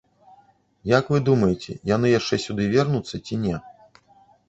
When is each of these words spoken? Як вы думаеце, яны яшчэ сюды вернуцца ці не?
Як 0.97 1.11
вы 1.15 1.19
думаеце, 1.27 1.71
яны 1.95 2.07
яшчэ 2.19 2.35
сюды 2.47 2.63
вернуцца 2.75 3.25
ці 3.25 3.43
не? 3.47 3.55